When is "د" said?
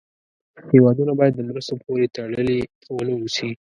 1.35-1.39